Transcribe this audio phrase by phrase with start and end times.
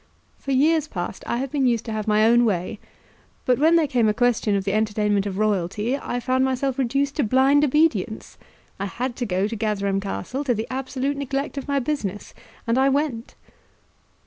[0.39, 2.79] For years past I have been used to have my own way,
[3.45, 7.17] but when there came a question of the entertainment of royalty I found myself reduced
[7.17, 8.39] to blind obedience.
[8.79, 12.33] I had to go to Gatherum Castle, to the absolute neglect of my business;
[12.65, 13.35] and I went."